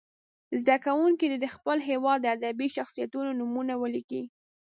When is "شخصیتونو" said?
2.77-3.29